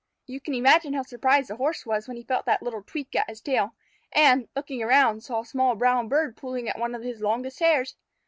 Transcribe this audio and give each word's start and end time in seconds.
You 0.25 0.41
can 0.41 0.55
imagine 0.55 0.93
how 0.93 1.03
surprised 1.03 1.51
the 1.51 1.57
Horse 1.57 1.85
was 1.85 2.07
when 2.07 2.17
he 2.17 2.23
felt 2.23 2.47
that 2.47 2.63
little 2.63 2.81
tweak 2.81 3.13
at 3.15 3.29
his 3.29 3.39
tail, 3.39 3.75
and, 4.11 4.47
looking 4.55 4.81
around, 4.81 5.23
saw 5.23 5.41
a 5.41 5.45
small 5.45 5.75
brown 5.75 6.07
bird 6.07 6.35
pulling 6.35 6.67
at 6.67 6.79
one 6.79 6.95
of 6.95 7.03
his 7.03 7.21
longest 7.21 7.59
hairs. 7.59 7.95